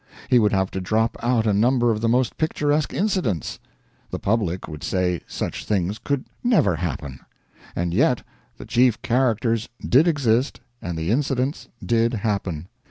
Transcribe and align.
He 0.29 0.39
would 0.39 0.51
have 0.51 0.71
to 0.71 0.81
drop 0.81 1.15
out 1.21 1.45
a 1.45 1.53
number 1.53 1.91
of 1.91 2.01
the 2.01 2.09
most 2.09 2.35
picturesque 2.37 2.91
incidents; 2.91 3.59
the 4.09 4.17
public 4.17 4.67
would 4.67 4.83
say 4.83 5.21
such 5.27 5.63
things 5.63 5.99
could 5.99 6.25
never 6.43 6.77
happen. 6.77 7.19
And 7.75 7.93
yet 7.93 8.23
the 8.57 8.65
chief 8.65 8.99
characters 9.03 9.69
did 9.87 10.07
exist, 10.07 10.59
and 10.81 10.97
the 10.97 11.11
incidents 11.11 11.67
did 11.85 12.15
happen. 12.15 12.67